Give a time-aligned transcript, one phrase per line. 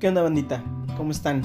[0.00, 0.64] ¿Qué onda bandita?
[0.96, 1.42] ¿Cómo están?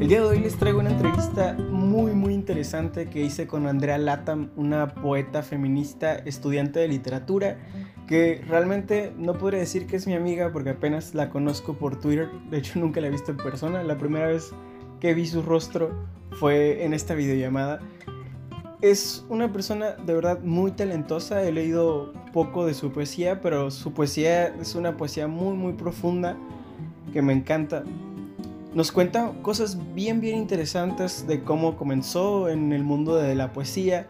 [0.00, 3.98] El día de hoy les traigo una entrevista muy muy interesante que hice con Andrea
[3.98, 7.58] Latam, una poeta feminista, estudiante de literatura,
[8.06, 12.30] que realmente no podría decir que es mi amiga porque apenas la conozco por Twitter,
[12.52, 14.52] de hecho nunca la he visto en persona, la primera vez
[15.00, 15.90] que vi su rostro
[16.38, 17.80] fue en esta videollamada.
[18.80, 23.94] Es una persona de verdad muy talentosa, he leído poco de su poesía, pero su
[23.94, 26.36] poesía es una poesía muy muy profunda
[27.12, 27.84] que me encanta.
[28.74, 34.08] Nos cuenta cosas bien bien interesantes de cómo comenzó en el mundo de la poesía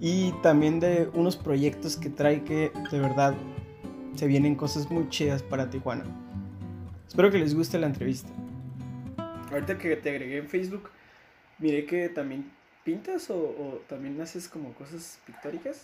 [0.00, 3.34] y también de unos proyectos que trae que de verdad
[4.14, 6.04] se vienen cosas muy chidas para Tijuana.
[7.06, 8.30] Espero que les guste la entrevista.
[9.50, 10.90] Ahorita que te agregué en Facebook,
[11.60, 12.50] miré que también
[12.84, 15.82] pintas o, también haces como cosas pictóricas.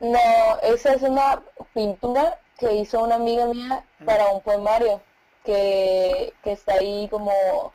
[0.00, 0.18] No,
[0.62, 1.42] esa es una
[1.74, 4.04] pintura que hizo una amiga mía ah.
[4.04, 5.02] para un poemario
[5.44, 7.72] que, está ahí como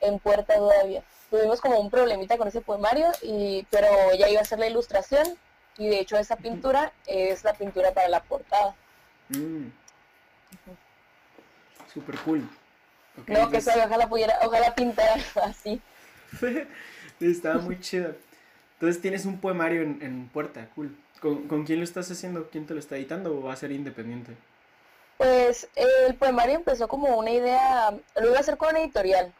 [0.00, 1.02] en puerta todavía.
[1.30, 5.36] Tuvimos como un problemita con ese poemario, y, pero ella iba a hacer la ilustración
[5.78, 8.74] y de hecho esa pintura es la pintura para la portada.
[9.28, 9.68] Mm.
[11.92, 12.48] Super cool.
[13.26, 15.80] no, que ojalá pudiera, ojalá pintar así.
[17.20, 18.14] Estaba muy chido.
[18.74, 20.96] Entonces tienes un poemario en, en puerta, cool.
[21.20, 22.48] ¿Con, ¿Con, quién lo estás haciendo?
[22.50, 24.34] ¿Quién te lo está editando o va a ser independiente?
[25.18, 29.34] Pues el poemario empezó como una idea, lo iba a hacer con una editorial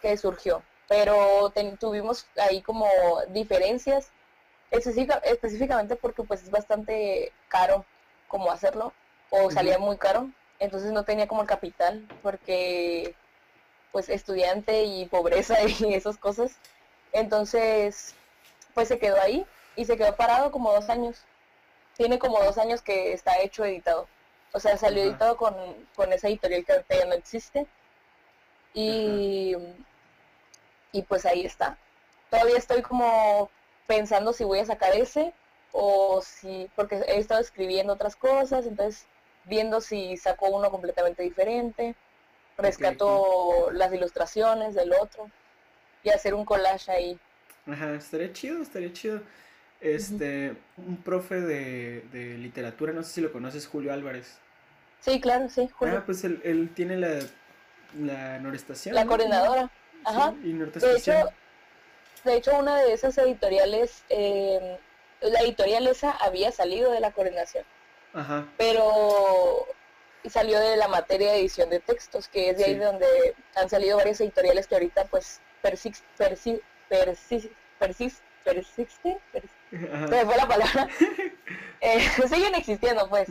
[0.00, 2.88] que surgió, pero tuvimos ahí como
[3.28, 4.08] diferencias,
[4.70, 7.84] específicamente porque pues es bastante caro
[8.28, 8.94] como hacerlo,
[9.28, 13.14] o salía muy caro, entonces no tenía como el capital, porque
[13.96, 16.52] pues estudiante y pobreza y esas cosas,
[17.12, 18.14] entonces
[18.74, 21.24] pues se quedó ahí y se quedó parado como dos años,
[21.96, 24.06] tiene como dos años que está hecho editado.
[24.52, 25.54] O sea, salió editado con,
[25.94, 27.66] con esa editorial que ahorita ya no existe.
[28.74, 29.56] Y,
[30.92, 31.78] y pues ahí está.
[32.28, 33.48] Todavía estoy como
[33.86, 35.32] pensando si voy a sacar ese
[35.72, 39.06] o si, porque he estado escribiendo otras cosas, entonces
[39.44, 41.96] viendo si saco uno completamente diferente,
[42.58, 45.30] rescato las ilustraciones del otro
[46.02, 47.18] y hacer un collage ahí.
[47.66, 49.20] Ajá, estaría chido, estaría chido.
[49.80, 54.38] Este, un profe de, de literatura, no sé si lo conoces, Julio Álvarez.
[55.00, 57.18] Sí, claro, sí, Ah, pues él, tiene la,
[58.00, 58.94] la Norestación.
[58.94, 59.70] La coordinadora.
[60.04, 60.34] Ajá.
[60.42, 61.12] y de hecho,
[62.24, 64.78] de hecho, una de esas editoriales, eh,
[65.20, 67.64] la editorial esa había salido de la coordinación.
[68.14, 68.46] Ajá.
[68.56, 69.66] Pero
[70.30, 73.06] salió de la materia de edición de textos, que es de ahí donde
[73.54, 79.20] han salido varias editoriales que ahorita pues persist, persist, persist, persiste, persiste,
[80.24, 80.88] fue la palabra,
[81.80, 83.28] eh, siguen existiendo pues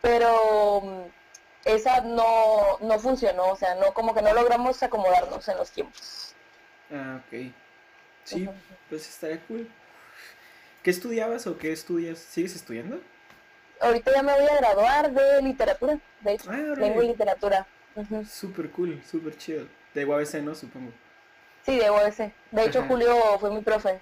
[0.00, 1.02] pero mm,
[1.64, 6.34] esa no, no funcionó, o sea, no como que no logramos acomodarnos en los tiempos.
[6.92, 7.52] Ah, ok.
[8.24, 8.48] Sí,
[8.88, 9.68] pues estaría cool.
[10.82, 12.18] ¿Qué estudiabas o qué estudias?
[12.18, 13.00] ¿Sigues estudiando?
[13.80, 17.66] Ahorita ya me voy a graduar de literatura, de hecho, ah, lengua y literatura.
[18.28, 19.66] Súper cool, súper chido.
[19.94, 20.54] De UABC, ¿no?
[20.54, 20.92] Supongo.
[21.64, 22.32] Sí, de UABC.
[22.52, 24.00] De hecho, Julio fue mi profe.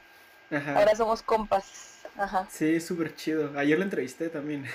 [0.51, 0.79] Ajá.
[0.79, 2.03] Ahora somos compas.
[2.17, 2.47] Ajá.
[2.51, 3.57] Sí, súper chido.
[3.59, 4.67] Ayer lo entrevisté también.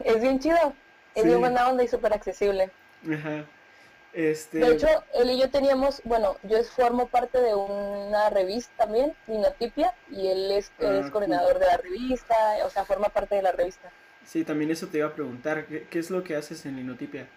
[0.00, 0.74] es bien chido.
[1.14, 2.70] Es bien buena onda y súper accesible.
[3.12, 3.44] Ajá.
[4.12, 4.58] Este...
[4.58, 9.94] De hecho, él y yo teníamos, bueno, yo formo parte de una revista también, Linotipia,
[10.10, 12.34] y él es, ah, coordinador de la revista,
[12.64, 13.90] o sea, forma parte de la revista.
[14.24, 17.28] Sí, también eso te iba a preguntar, ¿qué, es lo que haces en Linotipia?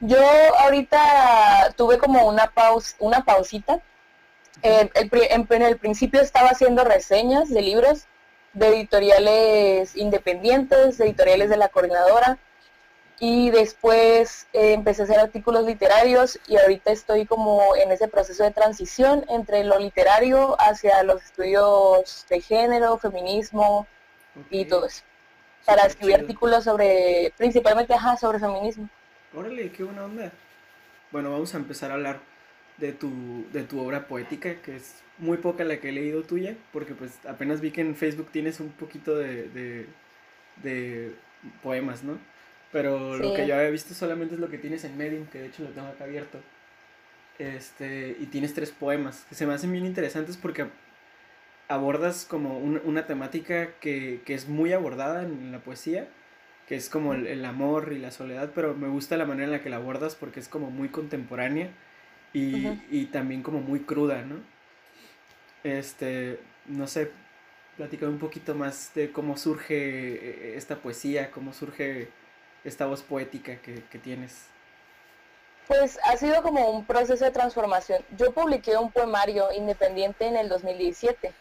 [0.00, 0.20] Yo
[0.58, 3.80] ahorita tuve como una pausa, una pausita.
[4.62, 8.06] Eh, en el principio estaba haciendo reseñas de libros
[8.54, 12.38] de editoriales independientes, de editoriales de la coordinadora
[13.20, 18.42] y después eh, empecé a hacer artículos literarios y ahorita estoy como en ese proceso
[18.42, 23.86] de transición entre lo literario hacia los estudios de género, feminismo
[24.50, 25.02] y todo eso.
[25.64, 28.88] Para escribir artículos sobre, principalmente, ajá, sobre feminismo.
[29.34, 30.32] Órale, qué buena onda.
[31.10, 32.20] Bueno, vamos a empezar a hablar
[32.78, 36.56] de tu, de tu obra poética, que es muy poca la que he leído tuya,
[36.72, 39.86] porque pues apenas vi que en Facebook tienes un poquito de,
[40.62, 41.14] de,
[41.62, 42.18] poemas, ¿no?
[42.74, 45.46] Pero lo que yo había visto solamente es lo que tienes en Medium, que de
[45.46, 46.40] hecho lo tengo acá abierto.
[47.38, 50.66] Este, y tienes tres poemas, que se me hacen bien interesantes porque
[51.68, 56.08] abordas como una temática que, es muy abordada en la poesía,
[56.68, 59.52] que es como el, el, amor y la soledad, pero me gusta la manera en
[59.52, 61.70] la que la abordas porque es como muy contemporánea
[62.32, 64.36] y, y también como muy cruda, ¿no?
[65.64, 67.10] este, no sé,
[67.76, 72.08] platicar un poquito más de cómo surge eh, esta poesía, cómo surge
[72.64, 74.46] esta voz poética que, que tienes.
[75.68, 78.04] Pues ha sido como un proceso de transformación.
[78.16, 81.32] Yo publiqué un poemario independiente en el 2017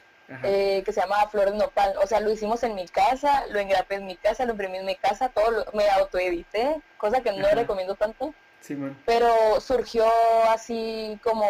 [0.41, 1.95] eh, que se llama Flor de Nopal.
[2.01, 4.85] O sea, lo hicimos en mi casa, lo engrapé en mi casa, lo imprimí en
[4.85, 8.33] mi casa, todo lo, me autoedité, cosa que no recomiendo tanto.
[8.61, 10.05] Sí, pero surgió
[10.49, 11.45] así como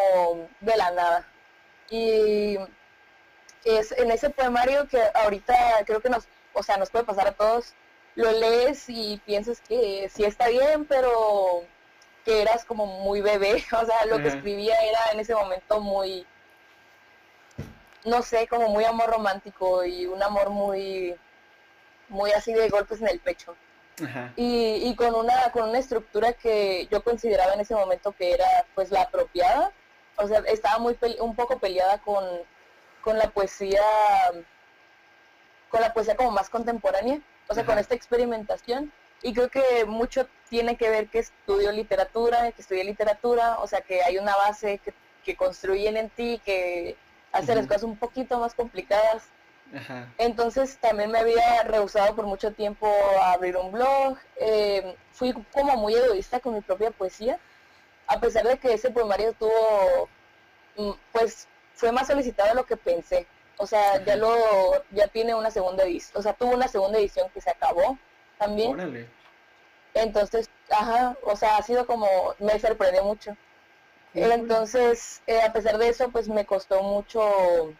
[0.62, 1.28] de la nada.
[1.90, 2.58] Y
[3.64, 5.56] es en ese poemario que ahorita
[5.86, 7.76] creo que nos, o sea, nos puede pasar a todos,
[8.16, 11.64] lo lees y piensas que sí está bien, pero
[12.26, 16.26] que eras como muy bebé, o sea, lo que escribía era en ese momento muy,
[18.06, 21.16] no sé, como muy amor romántico y un amor muy,
[22.10, 23.56] muy así de golpes en el pecho.
[24.36, 28.66] Y, y, con una con una estructura que yo consideraba en ese momento que era
[28.74, 29.72] pues la apropiada.
[30.16, 32.26] O sea estaba muy un poco peleada con,
[33.02, 33.84] con la poesía
[35.70, 38.92] con la poesía como más contemporánea o sea con esta experimentación
[39.22, 43.82] y creo que mucho tiene que ver que estudio literatura, que estudié literatura, o sea
[43.82, 44.94] que hay una base que,
[45.24, 46.98] que construyen en ti, que
[47.32, 49.24] hace las cosas un poquito más complicadas.
[50.20, 52.88] Entonces también me había rehusado por mucho tiempo
[53.20, 54.18] a abrir un blog.
[54.36, 57.40] Eh, fui como muy egoísta con mi propia poesía,
[58.06, 60.10] a pesar de que ese poemario tuvo,
[60.78, 63.26] mm, pues fue más solicitado de lo que pensé.
[63.64, 64.36] O sea, ya lo,
[64.92, 67.98] ya tiene una segunda edición, o sea, tuvo una segunda edición que se acabó
[68.38, 69.08] también.
[69.94, 72.06] Entonces, ajá, o sea, ha sido como,
[72.40, 73.38] me sorprendió mucho.
[74.14, 77.74] Entonces, eh, a pesar de eso, pues me costó mucho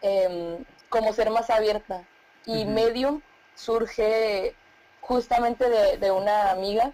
[0.00, 2.04] em, como ser más abierta.
[2.46, 3.20] Y Medium
[3.56, 4.54] surge
[5.00, 5.68] justamente
[5.98, 6.92] de, una amiga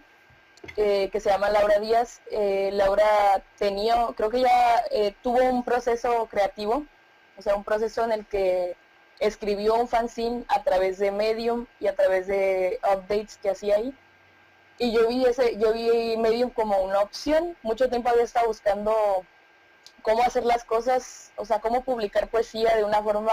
[0.78, 2.22] eh, que se llama Laura Díaz.
[2.30, 4.84] Eh, Laura tenía, creo que ya
[5.22, 6.86] tuvo un proceso creativo,
[7.40, 8.76] o sea, un proceso en el que
[9.18, 13.94] escribió un fanzine a través de Medium y a través de updates que hacía ahí.
[14.78, 17.56] Y yo vi ese, yo vi Medium como una opción.
[17.62, 18.94] Mucho tiempo había estado buscando
[20.02, 23.32] cómo hacer las cosas, o sea, cómo publicar poesía de una forma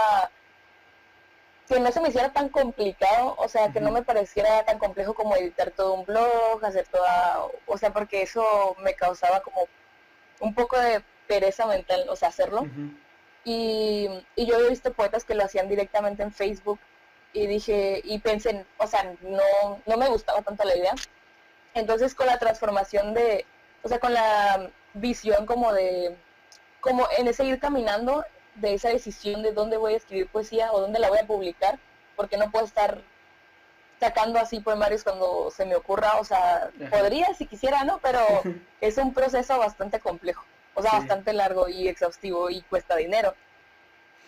[1.68, 5.12] que no se me hiciera tan complicado, o sea, que no me pareciera tan complejo
[5.12, 9.68] como editar todo un blog, hacer toda, o sea, porque eso me causaba como
[10.40, 12.66] un poco de pereza mental, o sea, hacerlo.
[13.44, 16.78] Y, yo había visto poetas que lo hacían directamente en Facebook
[17.32, 20.94] y dije, y pensé, o sea, no, no me gustaba tanto la idea.
[21.74, 23.46] Entonces con la transformación de,
[23.82, 26.16] o sea, con la visión como de,
[26.80, 28.24] como en ese ir caminando
[28.56, 31.78] de esa decisión de dónde voy a escribir poesía o dónde la voy a publicar,
[32.16, 33.00] porque no puedo estar
[34.00, 37.98] sacando así poemarios cuando se me ocurra, o sea, podría si quisiera, ¿no?
[38.00, 38.20] Pero
[38.80, 40.44] es un proceso bastante complejo
[40.78, 43.34] o sea, bastante largo y exhaustivo y cuesta dinero.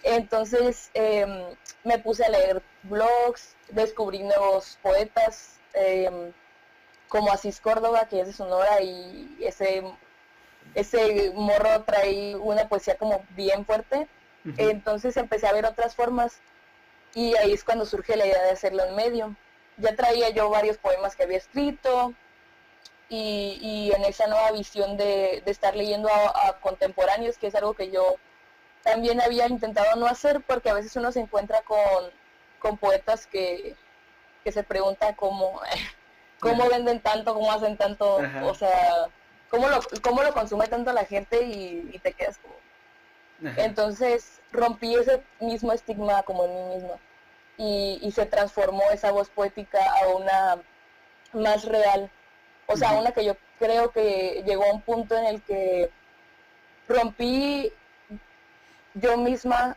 [0.02, 1.44] Entonces em,
[1.84, 6.32] me puse a leer blogs, descubrí nuevos poetas, em,
[7.08, 9.84] como Asís Córdoba, que es de Sonora, y ese,
[10.74, 14.08] ese morro trae una poesía como bien fuerte.
[14.56, 16.40] Entonces empecé a ver otras formas
[17.14, 19.36] y ahí es cuando surge la idea de hacerlo en medio.
[19.76, 22.14] Ya traía yo varios poemas que había escrito,
[23.10, 28.16] y, en esa nueva visión de, estar leyendo a, contemporáneos, que es algo que yo
[28.82, 33.74] también había intentado no hacer, porque a veces uno se encuentra con, poetas que,
[34.50, 35.60] se pregunta cómo,
[36.40, 39.08] cómo venden tanto, cómo hacen tanto, o sea,
[39.50, 42.54] cómo lo, cómo lo consume tanto la gente y, te quedas como...
[43.56, 46.96] Entonces rompí ese mismo estigma como en mí misma
[47.56, 50.58] y, y se transformó esa voz poética a una
[51.32, 52.10] más real
[52.70, 55.90] o sea, una que yo creo que llegó a un punto en el que
[56.88, 57.72] rompí
[58.94, 59.76] yo misma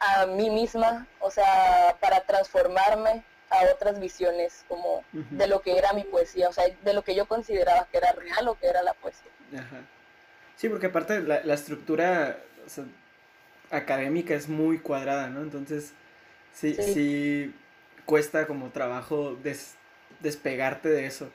[0.00, 5.92] a mí misma, o sea, para transformarme a otras visiones como de lo que era
[5.92, 8.82] mi poesía, o sea, de lo que yo consideraba que era real o que era
[8.82, 9.30] la poesía.
[9.54, 9.80] Ajá.
[10.56, 12.38] Sí, porque aparte la, la estructura
[13.70, 15.40] académica es muy cuadrada, ¿no?
[15.40, 15.94] Entonces,
[16.52, 17.54] sí, sí.
[18.04, 19.36] cuesta como trabajo
[20.20, 21.30] despegarte de eso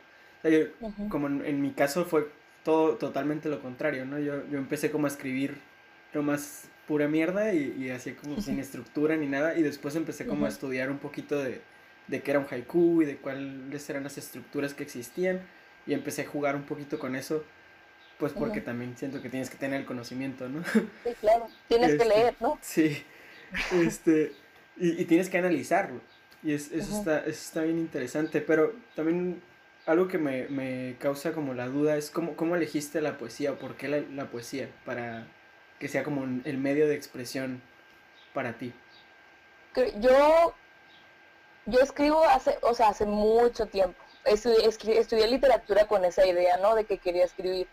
[1.10, 2.28] como en, mi caso fue
[2.64, 4.20] todo totalmente lo contrario, ¿no?
[4.20, 5.58] Yo, yo empecé como a escribir
[6.22, 10.46] más pura mierda y, y así como sin estructura ni nada y después empecé como
[10.46, 11.62] a estudiar un poquito de,
[12.08, 15.42] de qué era un haiku y de cuáles eran las estructuras que existían
[15.88, 17.44] y empecé a jugar un poquito con eso
[18.20, 20.64] pues porque también siento que tienes que tener el conocimiento, ¿no?
[20.64, 22.58] Sí, claro, tienes que este, leer, ¿no?
[22.62, 23.04] Sí,
[23.74, 24.34] este,
[24.78, 26.00] y, y tienes que analizarlo
[26.44, 29.42] y es, eso, está, eso está bien interesante, pero también
[29.86, 33.56] algo que me, me, causa como la duda es cómo, cómo elegiste la poesía o
[33.56, 35.28] por qué la, la, poesía para
[35.80, 37.62] que sea como el medio de expresión
[38.34, 38.74] para ti?
[40.00, 40.54] Yo,
[41.66, 43.98] yo escribo hace, o sea, hace mucho tiempo.
[44.26, 46.76] Estudié, literatura con esa idea, ¿no?
[46.76, 47.68] De que quería escribir.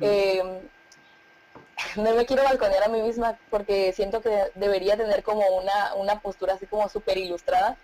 [0.00, 0.60] Em,
[1.96, 6.20] no me quiero balconear a mí misma porque siento que debería tener como una, una
[6.20, 7.76] postura así como súper ilustrada.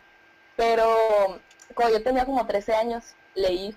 [0.57, 1.41] Pero
[1.75, 3.77] cuando yo tenía como 13 años, leí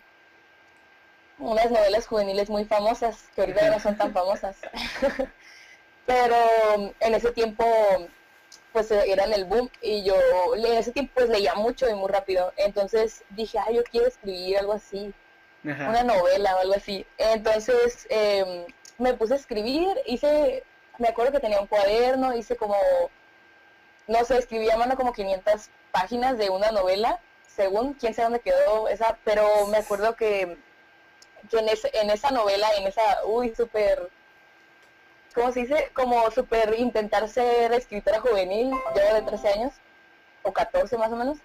[1.40, 4.58] unas novelas juveniles muy famosas, que ahorita no son tan famosas.
[6.06, 6.36] Pero
[7.00, 7.66] en ese tiempo
[8.72, 10.16] pues eran el boom y yo
[10.56, 12.54] en ese tiempo pues leía mucho y muy rápido.
[12.58, 15.14] Entonces dije, ay, yo quiero escribir algo así,
[15.64, 17.06] una novela o algo así.
[17.18, 18.66] Entonces em,
[18.98, 20.64] me puse a escribir, hice,
[20.98, 22.76] me acuerdo que tenía un cuaderno, hice como,
[24.08, 27.20] no sé, escribí a mano como 500 páginas de una novela,
[27.58, 30.58] según quién sabe dónde quedó esa, pero me acuerdo que,
[31.50, 34.10] que en, en esa novela, en esa, uy, súper
[35.38, 35.90] ¿cómo se dice?
[35.94, 39.74] Como súper intentar ser escritora juvenil, yo de 13 años,
[40.42, 41.38] o 14 más o menos,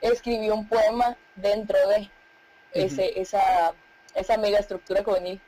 [0.00, 2.08] escribí un poema dentro de
[2.72, 3.74] ese, esa,
[4.14, 5.40] esa mega estructura juvenil.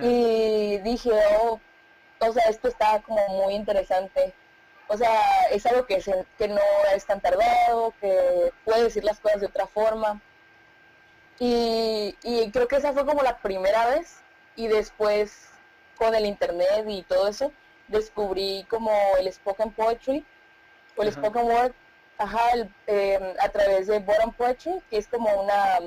[0.00, 1.60] Y dije, oh,
[2.20, 4.32] o sea, esto está como muy interesante.
[4.88, 6.02] O sea, es algo que,
[6.38, 6.60] que no
[6.94, 10.20] es tan tardado, que puede decir las cosas de otra forma.
[11.38, 14.20] Y, y creo que esa fue como la primera vez.
[14.56, 15.48] Y después
[15.96, 17.52] con el internet y todo eso,
[17.88, 20.24] descubrí como el spoken poetry
[20.96, 21.72] o el spoken word
[22.18, 22.40] ajá,
[22.86, 25.78] em, a través de Bottom Poetry, que es como una...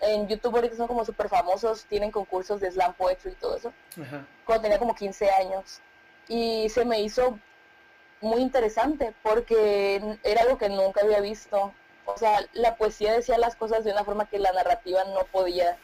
[0.00, 3.72] En YouTube ahorita son como súper famosos, tienen concursos de slam poetry y todo eso.
[4.44, 5.80] Cuando tenía como 15 años.
[6.28, 7.38] Y se me hizo
[8.24, 11.72] muy interesante porque era algo que nunca había visto.
[12.06, 15.78] O sea, la poesía decía las cosas de una forma que la narrativa no podía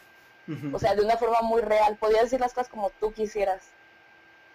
[0.72, 3.62] o sea, de una forma muy real, podías decir las cosas como tú quisieras.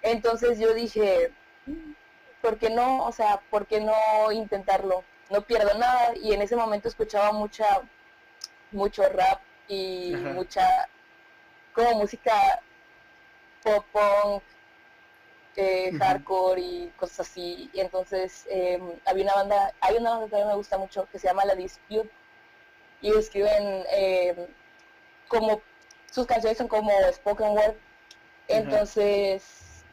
[0.01, 1.31] Entonces yo dije,
[2.41, 3.05] ¿por qué no?
[3.05, 5.03] O sea, ¿por qué no intentarlo?
[5.29, 7.65] No pierdo nada y en ese momento escuchaba mucha,
[8.71, 10.67] mucho rap y mucha,
[11.73, 12.61] como música
[13.63, 14.43] pop punk,
[15.57, 17.69] eh, hardcore y cosas así.
[17.73, 21.07] Y entonces em, había una banda, hay una banda que a mí me gusta mucho
[21.11, 22.09] que se llama La Dispute
[23.01, 24.35] y escriben em,
[25.27, 25.61] como
[26.11, 27.75] sus canciones son como spoken word.
[28.47, 29.83] Entonces,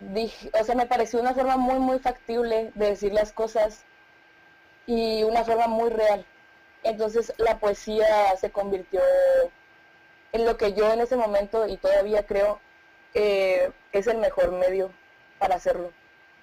[0.00, 3.84] dije, o sea, me pareció una forma muy, muy factible de decir las cosas
[4.86, 6.26] y una forma muy real.
[6.82, 9.00] Entonces la poesía se convirtió
[10.32, 12.60] en lo que yo en ese momento y todavía creo
[13.12, 14.90] que es el mejor medio
[15.38, 15.92] para hacerlo.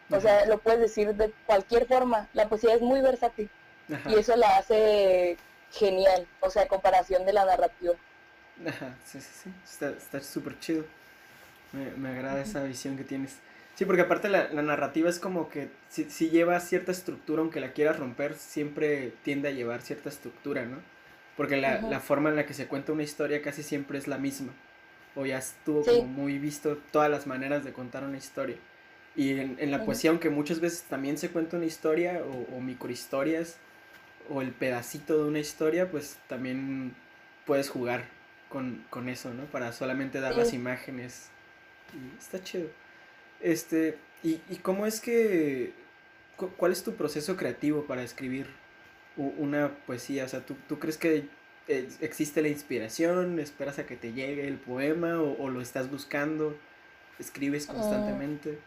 [0.10, 2.28] O sea, lo puedes decir de cualquier forma.
[2.34, 3.50] La poesía es muy versátil
[4.08, 5.38] y eso la hace
[5.72, 7.94] genial, o sea, comparación de la narrativa.
[8.66, 9.86] Ajá, sí, sí, sí.
[9.86, 10.86] Está súper chido.
[11.74, 13.38] Me, agrada esa visión que tienes.
[13.76, 18.00] Sí, porque aparte la, narrativa es como que si, lleva cierta estructura, aunque la quieras
[18.00, 20.78] romper, siempre tiende a llevar cierta estructura, ¿no?
[21.36, 24.54] Porque la, forma en la que se cuenta una historia casi siempre es la misma.
[25.18, 28.56] O ya estuvo como muy visto todas las maneras de contar una historia.
[29.16, 33.58] Y en, la poesía, aunque muchas veces también se cuenta una historia o, o microhistorias
[34.30, 36.94] o el pedacito de una historia, pues también
[37.46, 38.06] puedes jugar
[38.50, 39.46] con, con eso, ¿no?
[39.46, 41.30] Para solamente dar las imágenes.
[42.20, 42.70] está chido.
[43.42, 45.74] Este, y, y cómo es que,
[46.58, 48.48] cuál es tu proceso creativo para escribir
[49.16, 50.26] una poesía?
[50.26, 51.28] O sea, ¿tú, tú crees que
[51.68, 53.40] existe la inspiración?
[53.40, 56.56] ¿Esperas a que te llegue el poema o, lo estás buscando?
[57.20, 57.74] ¿Escribes ah.
[57.74, 58.60] constantemente?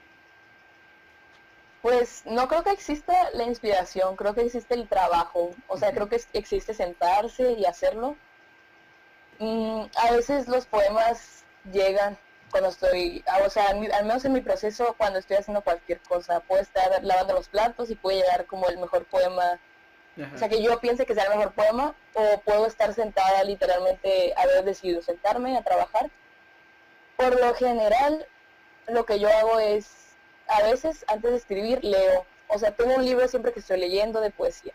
[1.83, 5.50] Pues no creo que exista la inspiración, creo que existe el trabajo.
[5.66, 8.16] O sea, creo que existe sentarse y hacerlo
[9.40, 12.19] Mm, a veces los poemas llegan
[12.50, 16.40] cuando estoy, ah, o sea, al menos en mi proceso, cuando estoy haciendo cualquier cosa,
[16.40, 19.59] puedo estar lavando los platos y puede llegar como el mejor poema,
[20.35, 24.35] o sea, que yo piense que sea el mejor poema, o puedo estar sentada literalmente,
[24.37, 26.11] haber decidido sentarme a trabajar.
[27.17, 28.26] Por lo general,
[28.87, 29.88] lo que yo hago es,
[30.49, 34.21] a veces antes de escribir, leo, o sea, tengo un libro siempre que estoy leyendo
[34.21, 34.73] de poesía,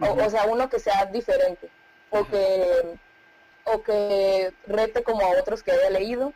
[0.00, 1.68] o, sea, uno que sea diferente,
[2.10, 2.98] o que
[3.72, 6.32] o que rete como a otros que haya leído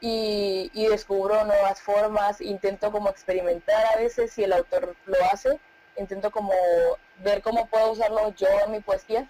[0.00, 5.60] y, descubro nuevas formas, intento como experimentar a veces si el autor lo hace,
[5.96, 6.52] intento como
[7.22, 9.28] ver cómo puedo usarlo yo en mi poesía,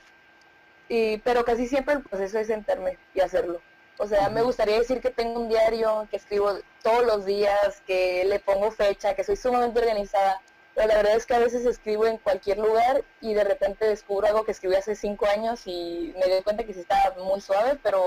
[0.88, 3.60] y, pero casi siempre el proceso es sentarme y hacerlo.
[3.98, 8.24] O sea, me gustaría decir que tengo un diario, que escribo todos los días, que
[8.24, 10.40] le pongo fecha, que soy sumamente organizada,
[10.74, 14.26] pero la verdad es que a veces escribo en cualquier lugar y de repente descubro
[14.26, 17.78] algo que escribí hace cinco años y me doy cuenta que sí estaba muy suave,
[17.82, 18.02] pero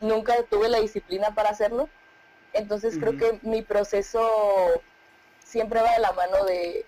[0.00, 1.88] nunca tuve la disciplina para hacerlo.
[2.52, 4.80] Entonces creo que mi proceso
[5.44, 6.86] siempre va de la mano de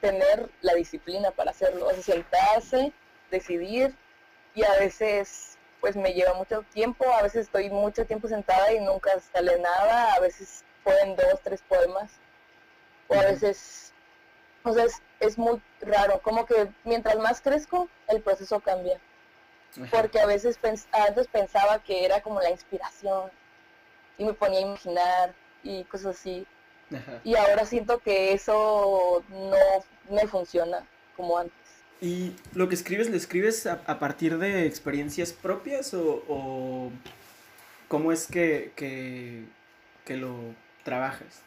[0.00, 2.92] tener la disciplina para hacerlo, o sea, sentarse,
[3.30, 3.94] decidir
[4.54, 8.80] y a veces pues me lleva mucho tiempo, a veces estoy mucho tiempo sentada y
[8.80, 12.10] nunca sale nada, a veces pueden dos, tres poemas,
[13.08, 13.92] o a veces,
[14.64, 14.86] o sea,
[15.20, 18.98] es, muy raro, como que mientras más crezco, el proceso cambia,
[19.90, 20.58] porque a veces
[20.92, 23.30] antes pensaba que era como la inspiración
[24.16, 26.46] y me ponía a imaginar y cosas así,
[27.24, 31.54] y ahora siento que eso no me funciona como antes.
[32.00, 36.92] ¿Y lo que escribes, lo escribes a, partir de experiencias propias o,
[37.88, 40.36] cómo es que, que, lo
[40.84, 41.42] trabajas?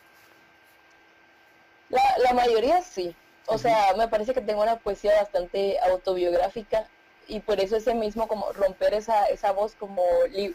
[1.90, 3.16] La, la, mayoría sí.
[3.48, 6.88] O sea, me parece que tengo una poesía bastante autobiográfica
[7.28, 10.04] y por eso ese mismo como romper esa, esa voz, como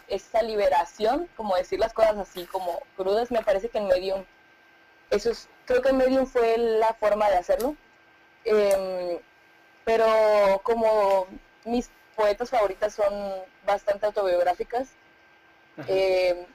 [0.08, 4.24] esa liberación, como decir las cosas así como crudas, me parece que en Medium,
[5.10, 7.76] eso es, creo que en Medium fue la forma de hacerlo.
[8.44, 9.18] Em,
[9.84, 11.26] pero como
[11.64, 13.12] mis poetas favoritas son
[13.64, 14.90] bastante autobiográficas,
[15.88, 16.46] eh,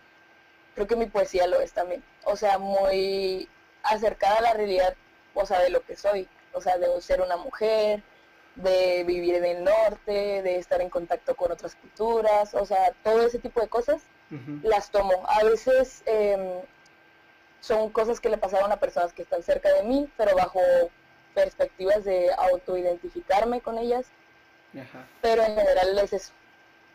[0.75, 2.03] creo que mi poesía lo es también.
[2.23, 3.47] O sea, muy
[3.83, 4.95] acercada a la realidad,
[5.33, 6.27] o sea, de lo que soy.
[6.53, 8.03] O sea, de ser una mujer,
[8.55, 13.25] de vivir en el norte, de estar en contacto con otras culturas, o sea, todo
[13.25, 14.01] ese tipo de cosas
[14.63, 15.25] las tomo.
[15.27, 16.61] A veces em,
[17.61, 20.59] son cosas que le pasaron a personas que están cerca de mí, pero bajo
[21.33, 24.07] perspectivas de autoidentificarme con ellas.
[25.21, 26.33] Pero en general es eso.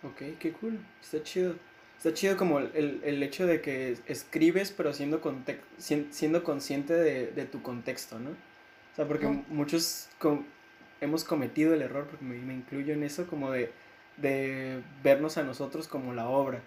[0.02, 1.54] Ok, qué cool, está chido.
[1.96, 5.22] Está chido como el, el hecho de que escribes pero siendo,
[6.10, 8.30] siendo consciente de, de, tu contexto, ¿no?
[8.30, 10.08] O sea, porque muchos
[11.00, 13.72] hemos cometido el error, porque me, me incluyo en eso, como de,
[14.18, 16.60] de, vernos a nosotros como la obra.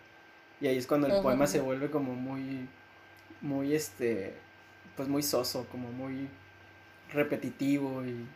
[0.61, 2.67] Y ahí es cuando el poema se vuelve como muy,
[3.41, 4.33] muy, este,
[4.95, 6.29] pues muy soso, como muy
[7.13, 8.27] repetitivo y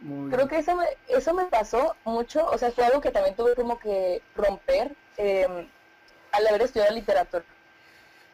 [0.00, 0.30] muy...
[0.30, 3.54] Creo que eso me, eso me pasó mucho, o sea, fue algo que también tuve
[3.54, 5.68] como que romper em,
[6.32, 7.44] al haber estudiado literatura.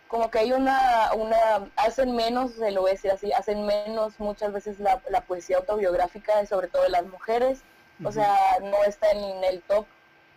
[0.08, 4.18] Como que hay una, una, hacen menos, se lo voy a decir así, hacen menos
[4.18, 7.62] muchas veces la, poesía autobiográfica, sobre todo de las mujeres,
[8.04, 9.86] o sea, no está en el top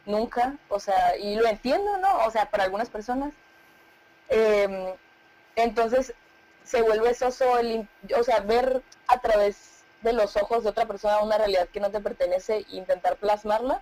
[0.06, 2.25] nunca, o sea, y lo entiendo, ¿no?
[2.25, 3.34] O sea, para algunas personas.
[4.29, 4.93] Em,
[5.55, 6.13] entonces,
[6.63, 7.87] se vuelve soso, el,
[8.17, 11.91] o sea, ver a través de los ojos de otra persona una realidad que no
[11.91, 13.81] te pertenece e intentar plasmarla,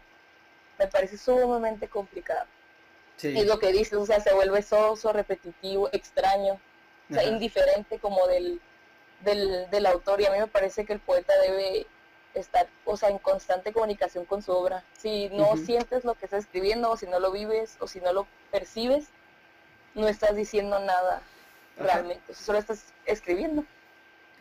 [0.80, 2.46] me parece sumamente complicado.
[3.18, 3.38] Sí.
[3.38, 6.60] Es lo que dices, o sea, se vuelve soso, repetitivo, extraño,
[7.10, 8.60] o sea, indiferente como del,
[9.22, 10.22] del, del autor.
[10.22, 11.86] Y a mí me parece que el poeta debe
[12.34, 14.84] estar, o sea, en constante comunicación con su obra.
[14.98, 18.14] Si no sientes lo que está escribiendo, o si no lo vives, o si no
[18.14, 19.06] lo percibes,
[19.94, 21.22] no estás diciendo nada
[21.78, 22.34] realmente.
[22.34, 23.66] solo estás escribiendo.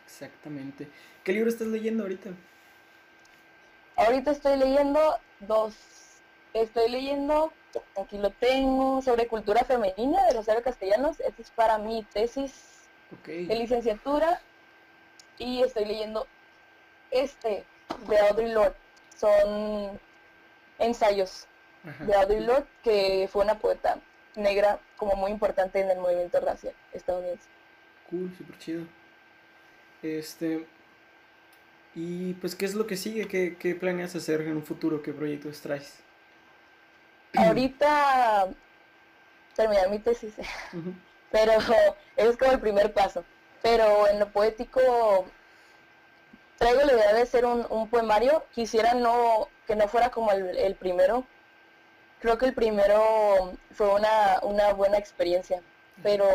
[0.05, 0.87] Exactamente.
[1.23, 2.29] ¿Qué libro estás leyendo ahorita?
[3.95, 4.99] Ahorita estoy leyendo
[5.41, 5.75] dos.
[6.53, 7.51] Estoy leyendo,
[7.99, 11.19] aquí lo tengo, sobre cultura femenina de los héroes Castellanos.
[11.19, 12.53] Este es para mi tesis
[13.25, 14.41] de licenciatura.
[15.37, 16.27] Y estoy leyendo
[17.11, 17.65] este
[18.07, 18.75] de Audre Lorde.
[19.17, 19.99] Son
[20.79, 21.47] ensayos
[21.99, 23.99] de Audre Lorde, que fue una poeta
[24.35, 27.47] negra como muy importante en el movimiento racial estadounidense.
[28.09, 28.85] Cool, súper chido.
[30.01, 30.65] Este.
[31.95, 33.27] Y pues, ¿qué es lo que sigue?
[33.27, 35.01] ¿Qué, ¿Qué, planeas hacer en un futuro?
[35.01, 35.99] ¿Qué proyectos traes?
[37.35, 38.47] Ahorita
[39.55, 40.33] terminar mi tesis,
[41.31, 41.53] pero
[42.17, 43.23] es como el primer paso.
[43.61, 45.25] Pero en lo poético
[46.57, 48.43] traigo la idea de hacer un, un poemario.
[48.53, 51.25] Quisiera no que no fuera como el, el primero,
[52.23, 55.61] creo que el primero fue una, una buena experiencia,
[56.01, 56.25] pero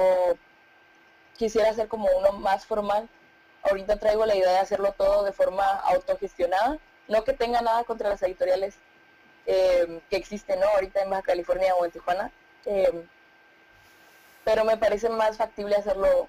[1.38, 3.08] quisiera hacer como uno más formal.
[3.62, 8.10] Ahorita traigo la idea de hacerlo todo de forma autogestionada, no que tenga nada contra
[8.10, 8.74] las editoriales
[9.46, 10.66] eh, que existen ¿no?
[10.66, 12.30] ahorita en Baja California o en Tijuana,
[12.66, 13.06] eh,
[14.44, 16.28] pero me parece más factible hacerlo,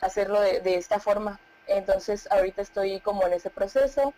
[0.00, 1.38] hacerlo de, de, esta forma.
[1.68, 4.12] Entonces ahorita estoy como en ese proceso.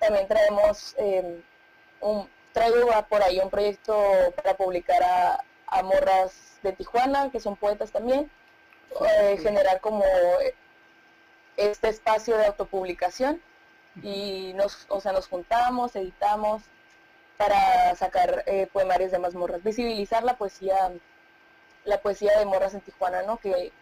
[0.00, 1.40] También traemos eh,
[2.00, 3.96] un, traigo por ahí un proyecto
[4.36, 8.30] para publicar a, morras de Tijuana, que son poetas también,
[9.06, 10.02] eh, generar como
[11.56, 13.40] este espacio de autopublicación
[14.02, 16.62] y nos, o sea, nos juntamos, editamos
[17.36, 20.92] para sacar eh, poemarios de más morras, visibilizar la poesía,
[21.84, 23.36] la poesía de morras en Tijuana, ¿no?
[23.38, 23.72] Que,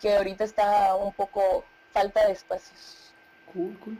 [0.00, 3.12] que ahorita está un poco falta de espacios.
[3.52, 3.98] Cool, cool.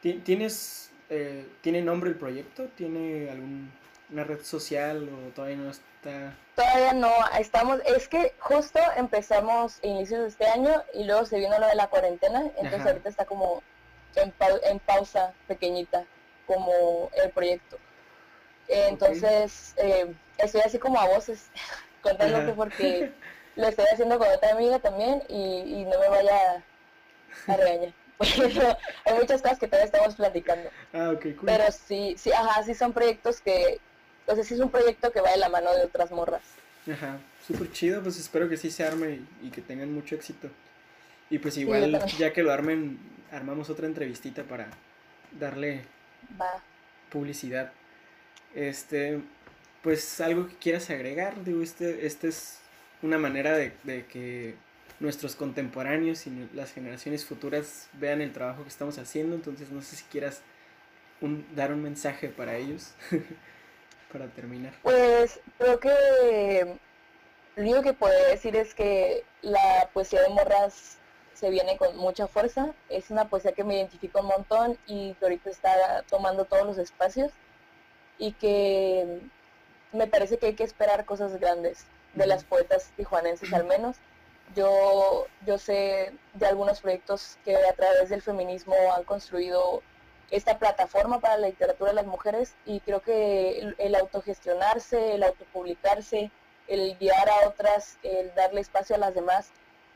[0.00, 2.68] ¿Tienes eh, ¿Tiene nombre el proyecto?
[2.76, 3.70] ¿Tiene algún...?
[4.10, 6.34] una red social o todavía no está?
[6.54, 11.58] Todavía no, estamos, es que justo empezamos inicios de este año y luego se vino
[11.58, 13.62] lo de la cuarentena, entonces ahorita está como
[14.16, 14.32] en,
[14.64, 16.04] en, pausa pequeñita
[16.46, 17.78] como el proyecto.
[18.68, 21.50] Entonces eh, estoy así como a voces
[22.02, 23.12] contándote porque
[23.56, 26.64] lo estoy haciendo con otra amiga también y, no me vaya
[27.46, 27.92] a regañar.
[29.04, 30.70] hay muchas cosas que todavía estamos platicando.
[30.92, 31.46] Ah, ok, cool.
[31.46, 33.80] Pero sí, sí, ajá, sí son proyectos que,
[34.26, 36.42] o sea, sí es un proyecto que va de la mano de otras morras.
[36.90, 40.48] Ajá, súper chido, pues espero que sí se arme y, que tengan mucho éxito.
[41.30, 42.98] Y pues igual, ya que lo armen,
[43.30, 44.68] armamos otra entrevistita para
[45.38, 45.82] darle
[47.10, 47.72] publicidad.
[48.54, 49.20] Este,
[49.82, 52.58] pues algo que quieras agregar, digo, este, este es
[53.02, 53.72] una manera de,
[54.06, 54.54] que
[55.00, 59.96] nuestros contemporáneos y las generaciones futuras vean el trabajo que estamos haciendo, entonces no sé
[59.96, 60.42] si quieras
[61.54, 62.92] dar un mensaje para ellos
[64.12, 64.72] para terminar.
[64.82, 66.78] Pues creo que
[67.56, 70.98] lo único que puedo decir es que la poesía de Morras
[71.34, 75.24] se viene con mucha fuerza, es una poesía que me identifica un montón y que
[75.24, 77.30] ahorita está tomando todos los espacios
[78.18, 79.20] y que
[79.92, 81.84] me parece que hay que esperar cosas grandes
[82.14, 83.96] de las poetas tijuanenses al menos.
[84.54, 89.82] Yo, yo sé de algunos proyectos que a través del feminismo han construido
[90.30, 96.30] esta plataforma para la literatura de las mujeres y creo que el, autogestionarse, el autopublicarse,
[96.66, 99.50] el guiar a otras, el darle espacio a las demás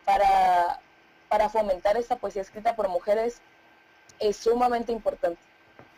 [0.05, 0.81] para,
[1.29, 3.41] para fomentar esta poesía escrita por mujeres
[4.21, 5.41] es sumamente importante.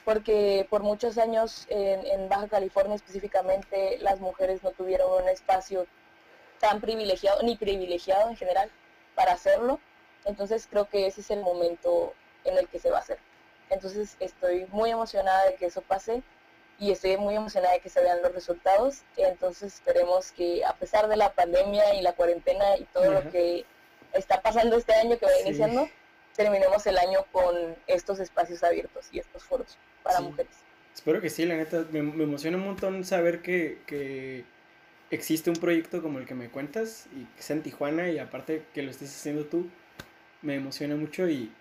[0.04, 5.86] Porque por muchos años en, en, Baja California específicamente las mujeres no tuvieron un espacio
[6.64, 8.70] tan privilegiado, ni privilegiado en general,
[9.14, 9.80] para hacerlo.
[10.24, 13.18] Entonces creo que ese es el momento en el que se va a hacer.
[13.68, 16.22] Entonces estoy muy emocionada de que eso pase
[16.78, 19.02] y estoy muy emocionada de que se vean los resultados.
[19.18, 23.66] Entonces esperemos que a pesar de la pandemia y la cuarentena y todo lo que
[24.14, 25.86] está pasando este año que va iniciando,
[26.34, 30.56] terminemos el año con estos espacios abiertos y estos foros para mujeres.
[30.94, 34.46] Espero que sí, la neta, me, emociona un montón saber que, que
[35.10, 38.64] existe un proyecto como el que me cuentas y que sea en Tijuana y aparte
[38.72, 39.68] que lo estés haciendo tú,
[40.42, 41.52] me emociona mucho y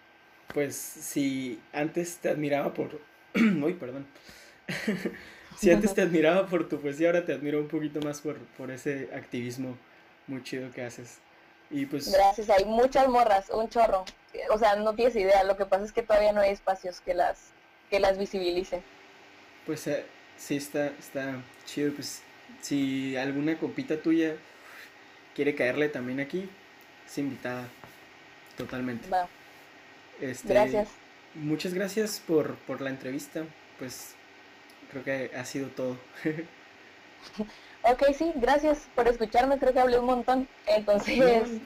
[0.53, 2.99] pues si antes te admiraba por...
[3.35, 4.05] Uy, perdón.
[5.57, 8.71] si antes te admiraba por tu poesía, ahora te admiro un poquito más por, por
[8.71, 9.77] ese activismo
[10.27, 11.19] muy chido que haces.
[11.69, 12.11] Y pues...
[12.11, 14.05] Gracias, hay muchas morras, un chorro.
[14.51, 17.13] O sea, no tienes idea, lo que pasa es que todavía no hay espacios que
[17.13, 17.51] las,
[17.89, 18.83] que las visibilicen.
[19.65, 20.05] Pues eh,
[20.37, 22.21] sí, está, está chido, pues
[22.63, 24.37] si alguna copita tuya
[25.35, 26.49] quiere caerle también aquí,
[27.05, 27.67] es invitada
[28.57, 29.09] totalmente.
[29.09, 29.27] Va.
[30.21, 30.89] Este, gracias.
[31.35, 33.43] Muchas gracias por, por la entrevista.
[33.77, 34.15] Pues
[34.91, 35.97] creo que ha sido todo.
[37.83, 39.59] ok, sí, gracias por escucharme.
[39.59, 40.47] Creo que hablé un montón.
[40.65, 41.59] Entonces...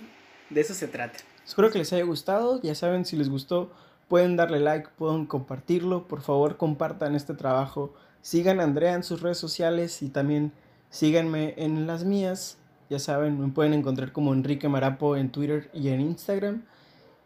[0.50, 1.20] de eso se trata.
[1.46, 2.60] Espero que les haya gustado.
[2.64, 3.72] Ya saben, si les gustó,
[4.08, 6.08] pueden darle like, pueden compartirlo.
[6.08, 7.94] Por favor, compartan este trabajo.
[8.22, 10.54] Sigan a Andrea en sus redes sociales y también
[10.90, 12.58] Síganme en las mías.
[12.90, 16.64] Ya saben, me pueden encontrar como Enrique Marapo en Twitter y en Instagram.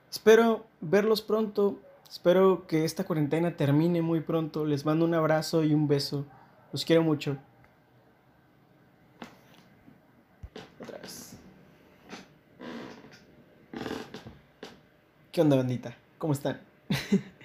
[0.09, 1.79] Espero verlos pronto.
[2.09, 4.65] Espero que esta cuarentena termine muy pronto.
[4.65, 6.25] Les mando un abrazo y un beso.
[6.73, 7.37] Los quiero mucho.
[10.81, 11.35] Otra vez.
[15.31, 15.95] ¿Qué onda, bandita?
[16.17, 16.59] ¿Cómo están?